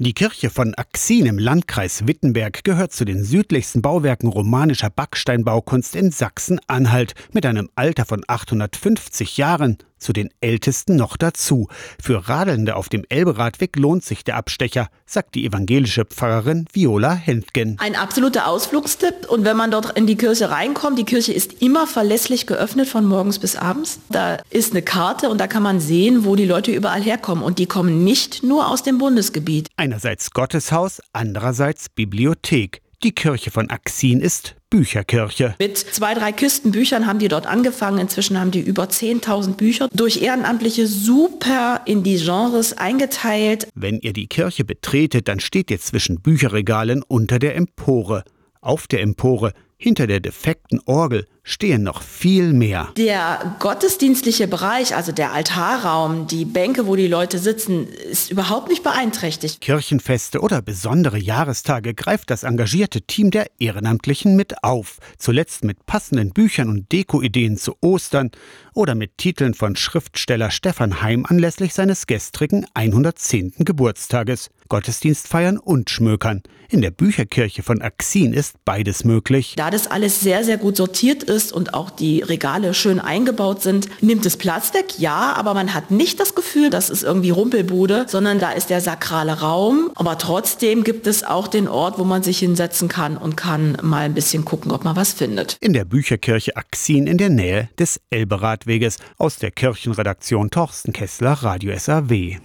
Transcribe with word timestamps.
Die 0.00 0.12
Kirche 0.12 0.48
von 0.48 0.74
Axin 0.74 1.26
im 1.26 1.40
Landkreis 1.40 2.06
Wittenberg 2.06 2.62
gehört 2.62 2.92
zu 2.92 3.04
den 3.04 3.24
südlichsten 3.24 3.82
Bauwerken 3.82 4.28
romanischer 4.28 4.90
Backsteinbaukunst 4.90 5.96
in 5.96 6.12
Sachsen-Anhalt 6.12 7.14
mit 7.32 7.44
einem 7.44 7.68
Alter 7.74 8.04
von 8.04 8.22
850 8.24 9.38
Jahren 9.38 9.78
zu 9.98 10.12
den 10.12 10.30
ältesten 10.40 10.96
noch 10.96 11.16
dazu. 11.16 11.68
Für 12.02 12.28
Radelnde 12.28 12.76
auf 12.76 12.88
dem 12.88 13.04
Elberadweg 13.08 13.76
lohnt 13.76 14.04
sich 14.04 14.24
der 14.24 14.36
Abstecher, 14.36 14.88
sagt 15.06 15.34
die 15.34 15.46
evangelische 15.46 16.04
Pfarrerin 16.04 16.66
Viola 16.72 17.14
Hentgen. 17.14 17.76
Ein 17.78 17.96
absoluter 17.96 18.46
Ausflugstipp. 18.46 19.28
Und 19.28 19.44
wenn 19.44 19.56
man 19.56 19.70
dort 19.70 19.96
in 19.96 20.06
die 20.06 20.16
Kirche 20.16 20.50
reinkommt, 20.50 20.98
die 20.98 21.04
Kirche 21.04 21.32
ist 21.32 21.62
immer 21.62 21.86
verlässlich 21.86 22.46
geöffnet 22.46 22.88
von 22.88 23.04
morgens 23.04 23.38
bis 23.38 23.56
abends. 23.56 24.00
Da 24.10 24.38
ist 24.50 24.72
eine 24.72 24.82
Karte 24.82 25.28
und 25.28 25.38
da 25.38 25.46
kann 25.46 25.62
man 25.62 25.80
sehen, 25.80 26.24
wo 26.24 26.36
die 26.36 26.46
Leute 26.46 26.72
überall 26.72 27.02
herkommen. 27.02 27.44
Und 27.44 27.58
die 27.58 27.66
kommen 27.66 28.04
nicht 28.04 28.42
nur 28.42 28.68
aus 28.68 28.82
dem 28.82 28.98
Bundesgebiet. 28.98 29.68
Einerseits 29.76 30.30
Gotteshaus, 30.30 31.00
andererseits 31.12 31.88
Bibliothek. 31.88 32.82
Die 33.04 33.12
Kirche 33.12 33.52
von 33.52 33.70
Axin 33.70 34.20
ist 34.20 34.56
Bücherkirche. 34.70 35.54
Mit 35.58 35.78
zwei, 35.78 36.14
drei 36.14 36.30
Kisten 36.32 36.72
Büchern 36.72 37.06
haben 37.06 37.18
die 37.18 37.28
dort 37.28 37.46
angefangen. 37.46 37.98
Inzwischen 37.98 38.38
haben 38.38 38.50
die 38.50 38.60
über 38.60 38.84
10.000 38.84 39.54
Bücher 39.54 39.88
durch 39.94 40.20
Ehrenamtliche 40.20 40.86
super 40.86 41.80
in 41.86 42.02
die 42.02 42.16
Genres 42.16 42.76
eingeteilt. 42.76 43.68
Wenn 43.74 43.98
ihr 44.00 44.12
die 44.12 44.26
Kirche 44.26 44.64
betretet, 44.64 45.28
dann 45.28 45.40
steht 45.40 45.70
ihr 45.70 45.80
zwischen 45.80 46.20
Bücherregalen 46.20 47.02
unter 47.02 47.38
der 47.38 47.56
Empore. 47.56 48.24
Auf 48.60 48.86
der 48.86 49.00
Empore, 49.00 49.52
hinter 49.78 50.06
der 50.06 50.20
defekten 50.20 50.80
Orgel, 50.84 51.26
stehen 51.44 51.82
noch 51.82 52.02
viel 52.02 52.52
mehr. 52.52 52.88
Der 52.98 53.56
gottesdienstliche 53.58 54.46
Bereich, 54.48 54.94
also 54.94 55.12
der 55.12 55.32
Altarraum, 55.32 56.26
die 56.26 56.44
Bänke, 56.44 56.86
wo 56.86 56.94
die 56.94 57.06
Leute 57.06 57.38
sitzen, 57.38 57.88
ist 57.88 58.30
überhaupt 58.30 58.68
nicht 58.68 58.82
beeinträchtigt. 58.82 59.62
Kirchenfeste 59.62 60.40
oder 60.40 60.60
besondere 60.60 61.18
Jahrestage 61.18 61.94
greift 61.94 62.30
das 62.30 62.42
engagierte 62.42 63.00
Team 63.00 63.30
der 63.30 63.46
Ehrenamtlichen 63.58 64.36
mit 64.36 64.62
auf. 64.62 64.98
Zuletzt 65.16 65.64
mit 65.64 65.86
passenden 65.86 66.32
Büchern 66.32 66.68
und 66.68 66.92
Dekoideen 66.92 67.56
zu 67.56 67.76
Ostern 67.80 68.30
oder 68.74 68.94
mit 68.94 69.16
Titeln 69.16 69.54
von 69.54 69.74
Schriftsteller 69.74 70.50
Stefan 70.50 71.00
Heim 71.00 71.24
anlässlich 71.26 71.72
seines 71.72 72.06
gestrigen 72.06 72.66
110. 72.74 73.54
Geburtstages. 73.58 74.50
Gottesdienst 74.68 75.26
feiern 75.28 75.56
und 75.56 75.88
schmökern. 75.88 76.42
In 76.68 76.82
der 76.82 76.90
Bücherkirche 76.90 77.62
von 77.62 77.80
Axin 77.80 78.34
ist 78.34 78.62
beides 78.66 79.02
möglich. 79.02 79.54
Da 79.56 79.67
das 79.70 79.86
alles 79.86 80.20
sehr, 80.20 80.44
sehr 80.44 80.56
gut 80.56 80.76
sortiert 80.76 81.22
ist, 81.22 81.52
und 81.52 81.74
auch 81.74 81.90
die 81.90 82.20
Regale 82.20 82.74
schön 82.74 83.00
eingebaut 83.00 83.62
sind, 83.62 83.88
nimmt 84.00 84.24
es 84.26 84.36
Platz 84.36 84.74
weg, 84.74 84.98
ja, 84.98 85.34
aber 85.36 85.54
man 85.54 85.74
hat 85.74 85.90
nicht 85.90 86.20
das 86.20 86.34
Gefühl, 86.34 86.70
das 86.70 86.90
ist 86.90 87.02
irgendwie 87.02 87.30
Rumpelbude, 87.30 88.06
sondern 88.08 88.38
da 88.38 88.52
ist 88.52 88.70
der 88.70 88.80
sakrale 88.80 89.40
Raum. 89.40 89.90
Aber 89.94 90.18
trotzdem 90.18 90.84
gibt 90.84 91.06
es 91.06 91.24
auch 91.24 91.48
den 91.48 91.68
Ort, 91.68 91.98
wo 91.98 92.04
man 92.04 92.22
sich 92.22 92.38
hinsetzen 92.38 92.88
kann 92.88 93.16
und 93.16 93.36
kann 93.36 93.76
mal 93.82 94.04
ein 94.04 94.14
bisschen 94.14 94.44
gucken, 94.44 94.72
ob 94.72 94.84
man 94.84 94.96
was 94.96 95.12
findet. 95.12 95.56
In 95.60 95.72
der 95.72 95.84
Bücherkirche 95.84 96.56
Axin 96.56 97.06
in 97.06 97.18
der 97.18 97.30
Nähe 97.30 97.68
des 97.78 98.00
Elberadweges 98.10 98.98
aus 99.16 99.36
der 99.36 99.50
Kirchenredaktion 99.50 100.50
Torsten 100.50 100.92
Kessler, 100.92 101.32
Radio 101.32 101.76
SAW. 101.76 102.36